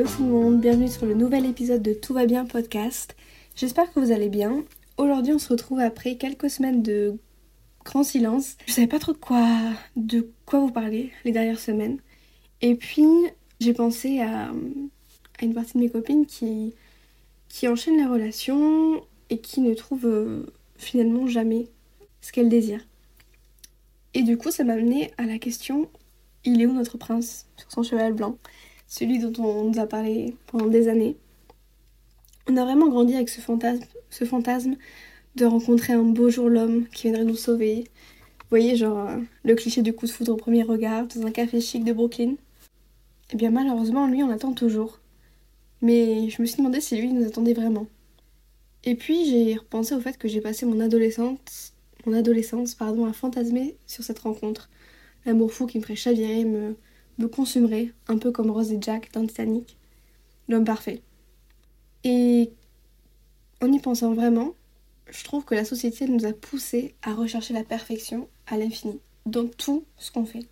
[0.00, 3.14] Hello tout le monde, bienvenue sur le nouvel épisode de Tout va bien podcast.
[3.54, 4.64] J'espère que vous allez bien.
[4.96, 7.18] Aujourd'hui on se retrouve après quelques semaines de
[7.84, 8.56] grand silence.
[8.64, 9.46] Je savais pas trop quoi,
[9.96, 11.98] de quoi vous parler les dernières semaines.
[12.62, 13.04] Et puis
[13.60, 14.50] j'ai pensé à,
[15.42, 16.72] une partie de mes copines qui,
[17.50, 20.46] qui enchaînent les relations et qui ne trouvent euh,
[20.78, 21.68] finalement jamais
[22.22, 22.86] ce qu'elles désirent.
[24.14, 25.90] Et du coup ça m'a amené à la question
[26.44, 28.38] il est où notre prince sur son cheval blanc?
[28.90, 31.16] Celui dont on nous a parlé pendant des années.
[32.48, 34.74] On a vraiment grandi avec ce fantasme,
[35.36, 37.84] de rencontrer un beau jour l'homme qui viendrait nous sauver.
[37.84, 41.30] Vous voyez, genre euh, le cliché du coup de foudre au premier regard dans un
[41.30, 42.34] café chic de Brooklyn.
[43.32, 44.98] Eh bien malheureusement, lui, on attend toujours.
[45.82, 47.86] Mais je me suis demandé si lui nous attendait vraiment.
[48.82, 51.74] Et puis j'ai repensé au fait que j'ai passé mon adolescence,
[52.06, 54.68] mon adolescence pardon, à fantasmer sur cette rencontre.
[55.26, 56.74] L'amour fou qui me ferait chavirer, me,
[57.20, 59.76] me consumerait, un peu comme Rose et Jack dans Titanic.
[60.48, 61.02] L'homme parfait.
[62.02, 62.50] Et
[63.60, 64.54] en y pensant vraiment,
[65.10, 69.46] je trouve que la société nous a poussé à rechercher la perfection à l'infini, dans
[69.46, 70.46] tout ce qu'on fait.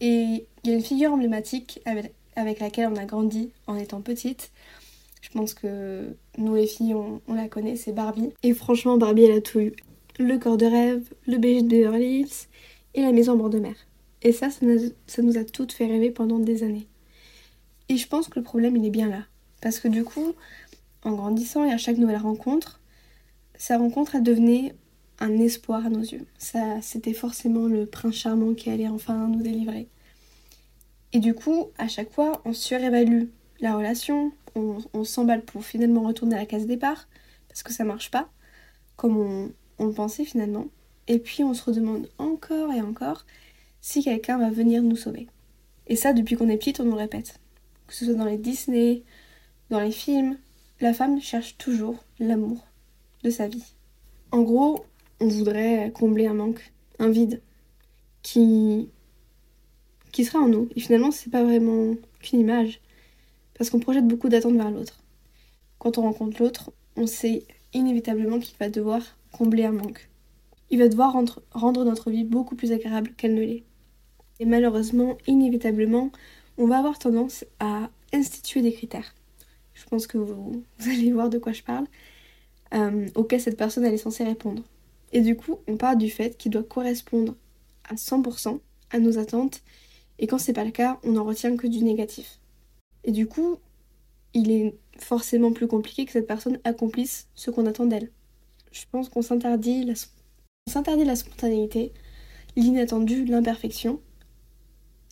[0.00, 4.50] Et il y a une figure emblématique avec, laquelle on a grandi en étant petite.
[5.20, 8.30] Je pense que nous les filles, on, la connaît, c'est Barbie.
[8.42, 9.72] Et franchement, Barbie, elle a tout eu.
[10.18, 12.26] Le corps de rêve, le BG de Beverly
[12.94, 13.76] et la maison bord de mer.
[14.22, 14.64] Et ça, ça
[15.22, 16.86] nous, a, a toutes fait rêver pendant des années.
[17.88, 19.24] Et je pense que le problème, il est bien là.
[19.60, 20.32] Parce que du coup,
[21.02, 22.80] en grandissant et à chaque nouvelle rencontre,
[23.56, 24.74] sa rencontre, elle devenait
[25.18, 26.26] un espoir à nos yeux.
[26.38, 29.88] Ça, c'était forcément le prince charmant qui allait enfin nous délivrer.
[31.12, 33.24] Et du coup, à chaque fois, on surévalue
[33.60, 37.06] la relation, on, s'emballe pour finalement retourner à la case départ,
[37.48, 38.28] parce que ça marche pas,
[38.96, 40.66] comme on le pensait finalement.
[41.06, 43.24] Et puis on se redemande encore et encore
[43.82, 45.26] si quelqu'un va venir nous sauver.
[45.88, 47.38] Et ça, depuis qu'on est petite, on nous répète.
[47.86, 49.02] Que ce soit dans les Disney,
[49.68, 50.38] dans les films,
[50.80, 52.64] la femme cherche toujours l'amour
[53.24, 53.74] de sa vie.
[54.30, 54.86] En gros,
[55.20, 57.42] on voudrait combler un manque, un vide,
[58.22, 58.88] qui,
[60.12, 60.68] qui sera en nous.
[60.76, 62.80] Et finalement, c'est pas vraiment qu'une image,
[63.58, 65.02] parce qu'on projette beaucoup d'attentes vers l'autre.
[65.78, 67.44] Quand on rencontre l'autre, on sait
[67.74, 70.08] inévitablement qu'il va devoir combler un manque.
[70.70, 71.12] Il va devoir
[71.50, 73.64] rendre notre vie beaucoup plus agréable qu'elle ne l'est.
[74.40, 76.10] Et malheureusement, inévitablement,
[76.58, 79.14] on va avoir tendance à instituer des critères.
[79.74, 81.86] Je pense que vous, allez voir de quoi je parle
[82.74, 84.62] euh, auquel cette personne elle est censée répondre.
[85.12, 87.34] Et du coup, on part du fait qu'il doit correspondre
[87.88, 88.60] à 100%
[88.90, 89.62] à nos attentes,
[90.18, 92.38] et quand c'est pas le cas, on n'en retient que du négatif.
[93.04, 93.56] Et du coup,
[94.34, 98.10] il est forcément plus compliqué que cette personne accomplisse ce qu'on attend d'elle.
[98.70, 99.94] Je pense qu'on s'interdit la,
[100.70, 101.92] s'interdit la spontanéité,
[102.56, 104.00] l'inattendu, l'imperfection.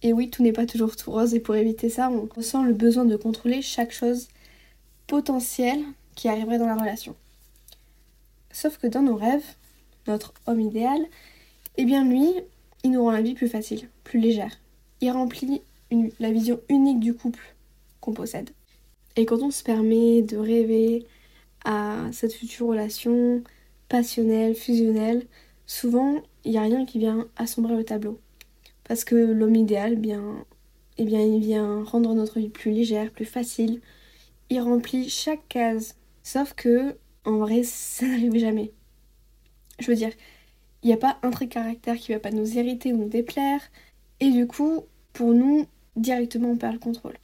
[0.03, 2.73] Et oui, tout n'est pas toujours tout rose, et pour éviter ça, on ressent le
[2.73, 4.29] besoin de contrôler chaque chose
[5.07, 5.83] potentielle
[6.15, 7.15] qui arriverait dans la relation.
[8.53, 9.45] Sauf que dans nos rêves,
[10.07, 11.01] notre homme idéal,
[11.77, 12.29] eh bien lui,
[12.83, 14.59] il nous rend la vie plus facile, plus légère.
[15.01, 15.63] Il remplit
[16.19, 17.55] la vision unique du couple
[18.01, 18.51] qu'on possède.
[19.17, 21.07] Et quand on se permet de rêver
[21.65, 23.43] à cette future relation
[23.89, 25.27] passionnelle, fusionnelle,
[25.67, 28.19] souvent il n'y a rien qui vient assombrir le tableau.
[28.91, 30.45] Parce que l'homme idéal, bien,
[30.99, 33.81] eh bien, il vient rendre notre vie plus légère, plus facile.
[34.49, 35.95] Il remplit chaque case.
[36.25, 38.73] Sauf que en vrai, ça n'arrive jamais.
[39.79, 40.11] Je veux dire,
[40.83, 43.09] il n'y a pas un trait de caractère qui va pas nous irriter ou nous
[43.09, 43.61] déplaire,
[44.19, 47.17] et du coup, pour nous, directement on perd le contrôle.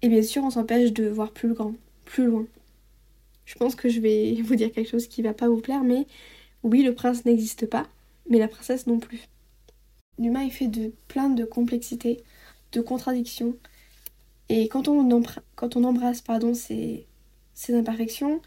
[0.00, 1.74] Et bien sûr, on s'empêche de voir plus grand,
[2.06, 2.46] plus loin.
[3.44, 6.06] Je pense que je vais vous dire quelque chose qui va pas vous plaire, mais
[6.62, 7.86] oui, le prince n'existe pas,
[8.30, 9.28] mais la princesse non plus.
[10.18, 12.22] L'humain est fait de plein de complexités,
[12.72, 13.56] de contradictions,
[14.48, 17.06] et quand on, embrasse pardon, ces,
[17.68, 18.40] imperfections,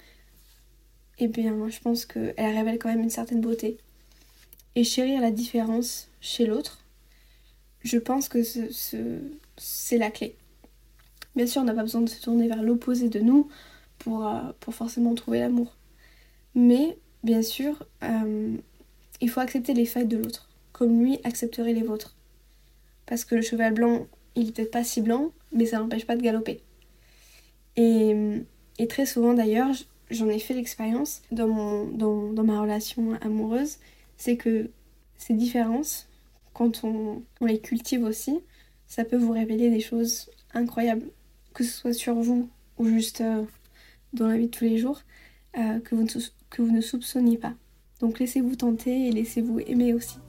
[1.18, 3.78] eh bien, je pense qu'elle révèle quand même une certaine beauté.
[4.76, 6.86] Et chérir la différence chez l'autre,
[7.82, 10.36] je pense que c'est ce, la clé.
[11.36, 13.50] Bien sûr, on n'a pas besoin de se tourner vers l'opposé de nous
[13.98, 15.76] pour, euh, forcément trouver l'amour.
[16.56, 18.56] Mais, bien sûr, euh,
[19.20, 20.49] il faut accepter les failles de l'autre,
[20.80, 22.16] comme lui accepterait les vôtres.
[23.06, 26.16] Parce que le cheval blanc, il n'est peut-être pas si blanc, mais ça n'empêche pas
[26.16, 26.62] de galoper.
[27.76, 28.16] Et,
[28.78, 29.76] et très souvent d'ailleurs,
[30.10, 33.80] j'en ai fait l'expérience dans, mon, dans, dans, ma relation amoureuse,
[34.16, 34.70] c'est que
[35.18, 36.08] ces différences,
[36.54, 38.40] quand on, on, les cultive aussi,
[38.88, 41.08] ça peut vous révéler des choses incroyables,
[41.54, 43.44] que ce soit sur vous ou juste euh,
[44.14, 45.02] dans la vie de tous les jours,
[45.58, 47.54] euh, que, vous ne, que vous ne soupçonniez pas.
[48.00, 50.20] Donc laissez-vous tenter et laissez-vous aimer aussi.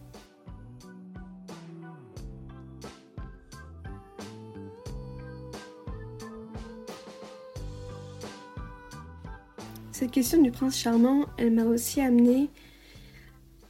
[10.00, 12.49] Cette question du prince charmant, elle m'a aussi amené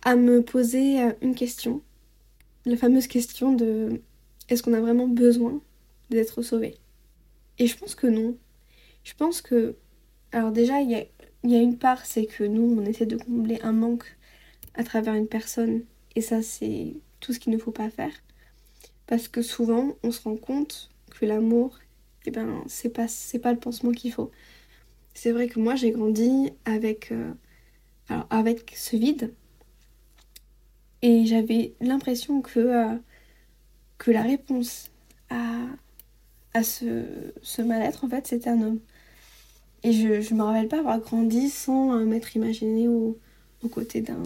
[0.03, 1.83] à me poser euh, une question.
[2.65, 4.01] La fameuse question de
[4.49, 5.61] est-ce qu'on a vraiment besoin
[6.09, 6.77] d'être sauvé?
[7.59, 8.37] Et je pense que non.
[9.03, 9.75] Je pense que.
[10.31, 13.73] Alors, déjà, il y a, une part, c'est que nous, on essaie de combler un
[13.73, 14.17] manque
[14.75, 15.83] à travers une personne.
[16.15, 18.13] Et ça, c'est tout ce qu'il ne faut pas faire.
[19.09, 21.77] Parce que souvent, on se rend compte que l'amour,
[22.25, 24.31] eh ben, c'est pas, c'est pas le pansement qu'il faut.
[25.23, 27.35] C'est vrai que moi, j'ai grandi avec, euh,
[28.09, 29.35] alors, avec ce vide.
[31.03, 32.97] Et j'avais l'impression que, euh,
[33.99, 34.91] que la réponse
[35.29, 35.59] à,
[36.55, 37.05] à ce,
[37.43, 38.81] ce mal-être, en fait, c'était un homme.
[39.83, 43.19] Et je, je me rappelle pas avoir grandi sans m'être imaginé au,
[43.63, 44.23] aux côtés d'un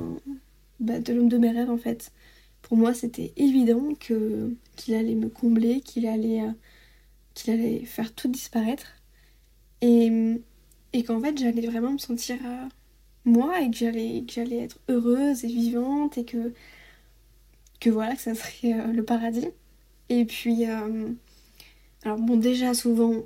[0.79, 2.13] bah, de l'homme de mes rêves en fait.
[2.63, 6.53] Pour moi, c'était évident que qu'il allait me combler, qu'il allait euh,
[7.35, 8.95] qu'il allait faire tout disparaître
[9.81, 10.41] et,
[10.95, 12.65] et qu'en fait, j'allais vraiment me sentir euh,
[13.27, 16.55] moi et que j'allais j'allais être heureuse et vivante et que
[17.81, 19.49] que voilà, que ça serait euh, le paradis.
[20.09, 23.25] Et puis alors bon, déjà souvent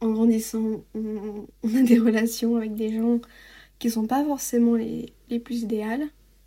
[0.00, 3.20] en grandissant, on, a des relations avec des gens
[3.78, 6.06] qui sont pas forcément les, les plus idéales.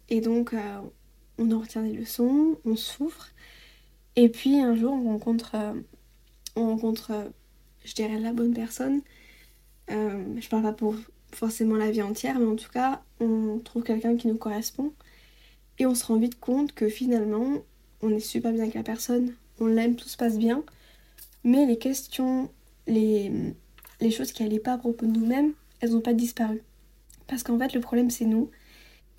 [0.09, 0.81] Et donc, euh,
[1.37, 3.29] on en retient des leçons, on souffre.
[4.15, 5.73] Et puis, un jour, on rencontre, euh,
[6.55, 7.29] on rencontre euh,
[7.83, 9.01] je dirais, la bonne personne.
[9.89, 10.95] Je parle pas pour
[11.33, 14.93] forcément la vie entière, mais en tout cas, on trouve quelqu'un qui nous correspond.
[15.79, 17.59] Et on se rend vite compte que finalement,
[18.01, 20.63] on est super bien avec la personne, on l'aime, tout se passe bien.
[21.43, 22.49] Mais les questions,
[22.87, 23.31] les,
[23.99, 26.61] les choses qui n'allaient pas à propos de nous-mêmes, elles n'ont pas disparu.
[27.27, 28.49] Parce qu'en fait, le problème, c'est nous.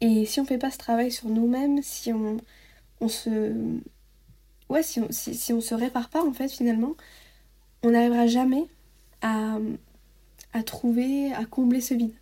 [0.01, 2.37] Et si on fait pas ce travail sur nous-mêmes, si on,
[3.01, 3.55] on se.
[4.69, 6.95] Ouais, si on, si, on se répare pas, en fait, finalement,
[7.83, 8.67] on n'arrivera jamais
[9.23, 9.59] à,
[10.53, 12.15] à trouver, à combler ce vide.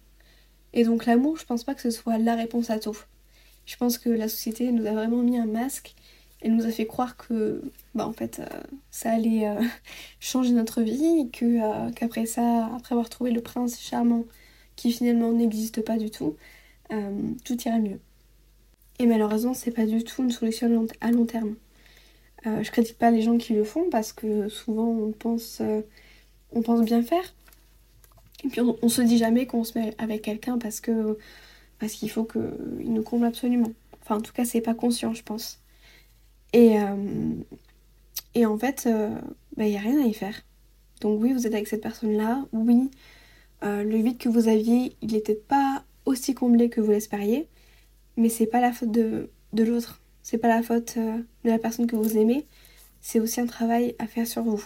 [0.73, 2.97] Et donc, l'amour, je pense pas que ce soit la réponse à tout.
[3.67, 5.95] Je pense que la société nous a vraiment mis un masque
[6.43, 7.63] et nous a fait croire que
[7.95, 8.61] bah en fait euh,
[8.91, 9.63] ça allait euh,
[10.21, 14.25] changer notre vie et que euh, qu'après ça après avoir trouvé le prince charmant
[14.77, 16.37] qui finalement n'existe pas du tout,
[16.93, 18.01] euh, tout ira mieux.
[18.99, 21.55] Et malheureusement, c'est pas du tout une solution à long terme.
[22.45, 25.61] Je critique pas les gens qui le font parce que souvent on pense,
[26.53, 27.35] on pense bien faire.
[28.45, 31.19] Et puis on, se dit jamais qu'on se met avec quelqu'un parce que
[31.79, 33.73] parce qu'il faut qu'il nous comble absolument.
[34.03, 35.61] Enfin, en tout cas, c'est pas conscient, je pense.
[36.53, 36.77] Et,
[38.35, 39.21] et en fait, il
[39.57, 40.43] bah, n'y a rien à y faire.
[41.01, 42.45] Donc oui, vous êtes avec cette personne-là.
[42.53, 42.91] Oui,
[43.63, 47.47] euh, le vide que vous aviez, il n'était pas aussi comblé que vous l'espériez,
[48.17, 51.59] mais c'est pas la faute de, de l'autre, c'est pas la faute euh, de la
[51.59, 52.47] personne que vous aimez,
[53.01, 54.65] c'est aussi un travail à faire sur vous.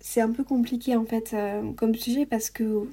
[0.00, 2.88] C'est un peu compliqué en fait euh, comme sujet parce que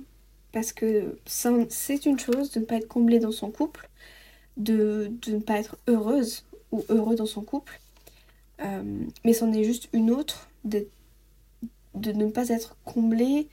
[0.51, 3.90] parce que c'est une chose de ne pas être comblé dans son couple,
[4.57, 7.80] de, ne pas être heureuse ou heureux dans son couple,
[9.24, 10.88] mais c'en est juste une autre de,
[11.96, 13.48] ne pas être comblé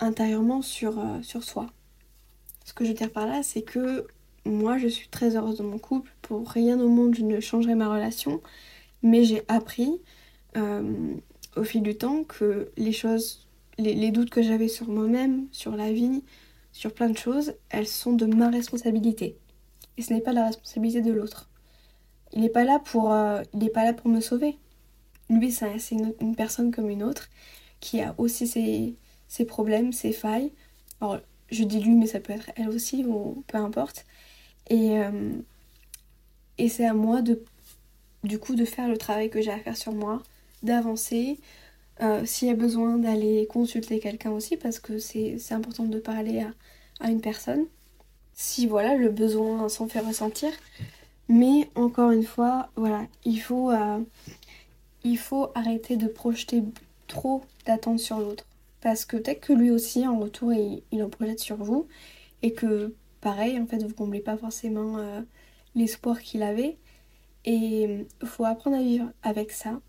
[0.00, 1.68] intérieurement sur, euh, sur soi.
[2.64, 4.06] Ce que je veux dire par là, c'est que
[4.46, 6.10] moi, je suis très heureuse dans mon couple.
[6.22, 8.42] Pour rien au monde, je ne changerai ma relation.
[9.02, 10.00] Mais j'ai appris
[10.56, 11.14] euh,
[11.56, 13.43] au fil du temps que les choses,
[13.78, 16.22] les, doutes que j'avais sur moi-même, sur la vie,
[16.72, 19.36] sur plein de choses, elles sont de ma responsabilité.
[19.96, 21.48] Et ce n'est pas la responsabilité de l'autre.
[22.32, 24.58] Il n'est pas là pour, euh, pas là pour me sauver.
[25.30, 27.28] Lui, c'est une, une personne comme une autre
[27.80, 28.96] qui a aussi ses,
[29.28, 30.52] ses problèmes, ses failles.
[31.00, 31.18] Alors,
[31.50, 34.04] je dis lui, mais ça peut être elle aussi, ou peu importe.
[34.70, 35.32] Et, euh,
[36.58, 37.42] et c'est à moi de,
[38.22, 40.22] du coup, de faire le travail que j'ai à faire sur moi,
[40.62, 41.38] d'avancer.
[42.02, 46.40] Euh, s'il y a besoin d'aller consulter quelqu'un aussi, parce que c'est important de parler
[46.40, 46.52] à,
[47.00, 47.66] à, une personne.
[48.34, 50.50] Si voilà, le besoin s'en fait ressentir.
[51.28, 54.00] Mais encore une fois, voilà, il faut, euh,
[55.04, 56.62] il faut arrêter de projeter
[57.06, 58.46] trop d'attentes sur l'autre.
[58.80, 61.86] Parce que peut-être que lui aussi, en retour, il, en projette sur vous.
[62.42, 65.22] Et que, pareil, en fait, vous comblez pas forcément euh,
[65.74, 66.76] l'espoir qu'il avait.
[67.46, 69.80] Et il faut apprendre à vivre avec ça.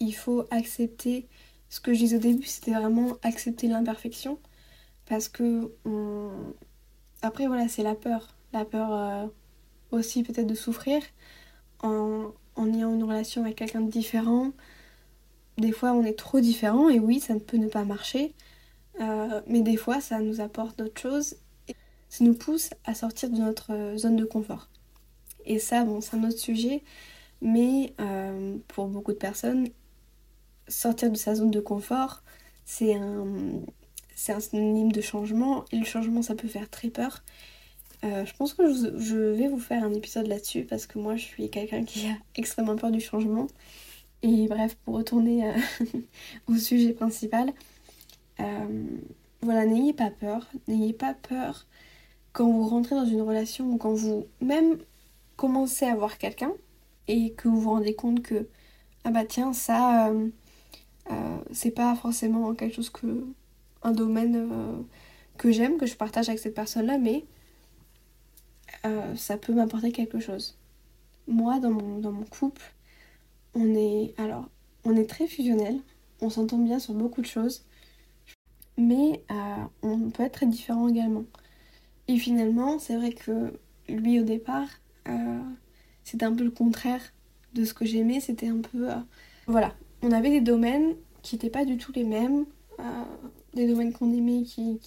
[0.00, 1.26] Il faut accepter.
[1.68, 4.38] Ce que je disais au début, c'était vraiment accepter l'imperfection.
[5.06, 5.72] Parce que.
[7.22, 8.36] Après, voilà, c'est la peur.
[8.52, 9.26] La peur euh,
[9.90, 11.02] aussi, peut-être, de souffrir
[11.82, 14.52] en, ayant une relation avec quelqu'un de différent
[15.58, 18.34] des fois on est trop différent et oui, ça ne peut ne pas marcher,
[19.00, 21.36] euh, mais des fois ça nous apporte d'autres choses
[21.68, 21.74] et
[22.08, 24.68] ça nous pousse à sortir de notre zone de confort.
[25.44, 26.82] Et ça, bon, c'est un autre sujet,
[27.40, 29.68] mais euh, pour beaucoup de personnes,
[30.68, 32.22] sortir de sa zone de confort,
[32.64, 33.26] c'est un,
[34.14, 37.22] c'est un synonyme de changement et le changement ça peut faire très peur.
[38.04, 41.22] Euh, je pense que je, vais vous faire un épisode là-dessus parce que moi je
[41.22, 43.46] suis quelqu'un qui a extrêmement peur du changement.
[44.22, 45.52] Et bref, pour retourner euh,
[46.48, 47.52] au sujet principal,
[48.40, 48.86] euh,
[49.40, 51.66] voilà, n'ayez pas peur, n'ayez pas peur
[52.32, 54.78] quand vous rentrez dans une relation ou quand vous même
[55.36, 56.52] commencez à voir quelqu'un
[57.06, 58.48] et que vous vous rendez compte que
[59.04, 60.12] ah bah tiens ça
[61.52, 63.26] c'est pas forcément quelque chose que
[63.82, 64.84] un domaine
[65.38, 67.24] que j'aime, que je partage avec cette personne-là, mais
[68.84, 70.58] euh, ça peut m'apporter quelque chose.
[71.26, 72.62] Moi, dans mon, dans mon couple,
[73.54, 74.48] on est, alors,
[74.84, 75.80] on est très fusionnel,
[76.20, 77.64] on s'entend bien sur beaucoup de choses,
[78.76, 81.24] mais euh, on peut être très différent également.
[82.08, 83.52] Et finalement, c'est vrai que
[83.88, 84.68] lui, au départ,
[85.08, 85.40] euh,
[86.04, 87.02] c'était un peu le contraire
[87.54, 88.88] de ce que j'aimais, c'était un peu...
[89.46, 92.46] voilà, on avait des domaines qui n'étaient pas du tout les mêmes,
[93.54, 94.80] des domaines qu'on aimait qui,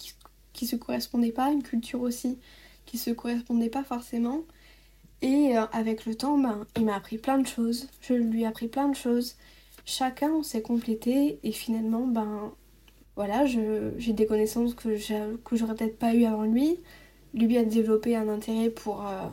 [0.52, 2.38] qui, se correspondaient pas, une culture aussi
[2.86, 4.42] qui se correspondaient pas forcément.
[5.22, 8.46] Et euh, avec le temps, ben, il m'a appris plein de choses, je lui ai
[8.46, 9.36] appris plein de choses.
[9.84, 12.52] Chacun s'est complété et finalement, ben
[13.16, 16.78] voilà, j'ai des connaissances que j'aurais peut-être pas eu avant lui.
[17.34, 19.28] Lui a développé un intérêt pour, euh,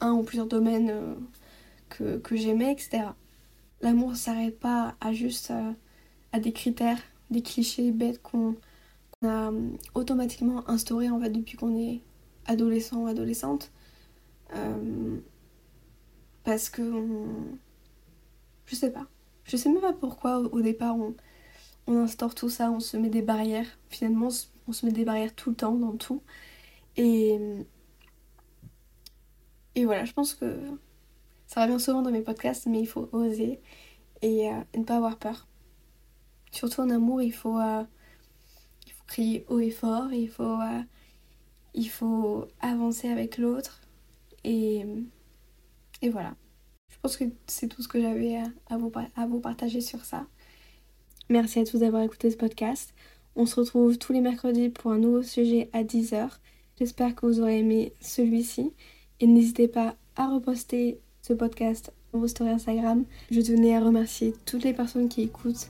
[0.00, 1.14] un, ou plusieurs domaines euh,
[1.88, 3.04] que, que j'aimais, etc.
[3.80, 5.52] L'amour s'arrête pas à juste
[6.32, 8.56] à des critères, des clichés bêtes qu'on
[9.22, 12.00] on a euh, automatiquement instauré en fait depuis qu'on est
[12.46, 13.72] adolescent ou adolescente.
[14.54, 15.18] Euh,
[16.44, 16.82] parce que
[18.66, 19.06] je sais pas.
[19.44, 21.14] Je sais même pas pourquoi au départ on,
[21.88, 23.66] instaure tout ça, on se met des barrières.
[23.88, 24.28] Finalement,
[24.68, 26.22] on se met des barrières tout le temps, dans tout.
[26.96, 27.38] Et,
[29.74, 30.78] et voilà, je pense que
[31.48, 33.60] ça revient souvent dans mes podcasts, mais il faut oser
[34.22, 35.48] et, euh, ne pas avoir peur.
[36.52, 37.58] Surtout en amour, il faut,
[39.08, 40.82] crier haut et fort, il faut, euh,
[41.74, 43.80] il faut avancer avec l'autre.
[44.44, 44.84] Et,
[46.02, 46.36] et voilà.
[46.90, 50.26] Je pense que c'est tout ce que j'avais vous, à vous partager sur ça.
[51.30, 52.94] Merci à tous d'avoir écouté ce podcast.
[53.36, 56.28] On se retrouve tous les mercredis pour un nouveau sujet à 10h.
[56.78, 58.72] J'espère que vous aurez aimé celui-ci.
[59.20, 63.04] Et n'hésitez pas à reposter ce podcast vos stories Instagram.
[63.30, 65.68] Je tenais à remercier toutes les personnes qui écoutent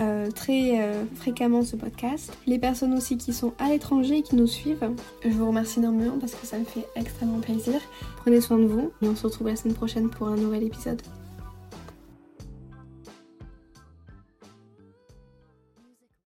[0.00, 2.32] euh, très euh, fréquemment ce podcast.
[2.46, 4.90] Les personnes aussi qui sont à l'étranger et qui nous suivent,
[5.22, 7.78] je vous remercie énormément parce que ça me fait extrêmement plaisir.
[8.18, 11.02] Prenez soin de vous et on se retrouve la semaine prochaine pour un nouvel épisode.